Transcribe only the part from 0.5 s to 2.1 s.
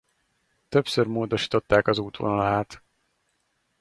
Többször módosították az